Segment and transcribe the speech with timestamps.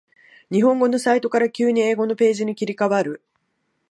[0.51, 3.21] 日本語のサイトから急に英語のページに切り替わる